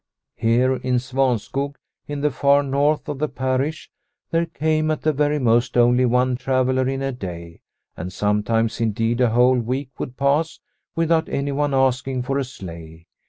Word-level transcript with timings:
Here 0.35 0.73
in 0.77 0.95
Svanskog, 0.95 1.75
in 2.07 2.21
the 2.21 2.31
far 2.31 2.63
north 2.63 3.07
of 3.07 3.19
the 3.19 3.29
parish, 3.29 3.91
there 4.31 4.47
came 4.47 4.89
at 4.89 5.03
the 5.03 5.13
very 5.13 5.37
most 5.37 5.77
only 5.77 6.07
one 6.07 6.37
traveller 6.37 6.87
in 6.87 7.03
a 7.03 7.11
day, 7.11 7.61
and 7.95 8.11
sometimes 8.11 8.81
indeed 8.81 9.21
a 9.21 9.29
whole 9.29 9.59
week 9.59 9.91
would 9.99 10.17
pass 10.17 10.59
without 10.95 11.29
anyone 11.29 11.75
asking 11.75 12.23
for 12.23 12.39
a 12.39 12.43
sleigh. 12.43 13.05